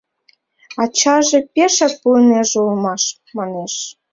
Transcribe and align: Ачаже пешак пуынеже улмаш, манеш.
Ачаже 0.83 1.39
пешак 1.53 1.93
пуынеже 2.01 2.57
улмаш, 2.65 3.03
манеш. 3.37 3.73